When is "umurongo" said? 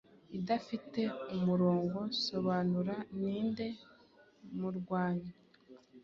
1.35-1.99